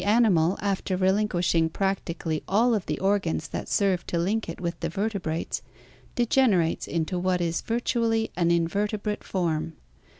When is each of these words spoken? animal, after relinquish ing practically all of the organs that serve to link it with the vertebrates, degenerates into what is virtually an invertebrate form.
animal, 0.03 0.57
after 0.61 0.97
relinquish 0.97 1.53
ing 1.53 1.69
practically 1.69 2.41
all 2.47 2.73
of 2.73 2.87
the 2.87 2.97
organs 2.99 3.49
that 3.49 3.69
serve 3.69 4.03
to 4.07 4.17
link 4.17 4.49
it 4.49 4.59
with 4.59 4.79
the 4.79 4.89
vertebrates, 4.89 5.61
degenerates 6.15 6.87
into 6.87 7.19
what 7.19 7.39
is 7.39 7.61
virtually 7.61 8.31
an 8.35 8.49
invertebrate 8.49 9.23
form. 9.23 9.73